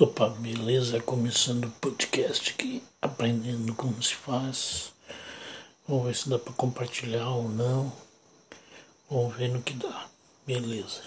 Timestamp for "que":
9.60-9.74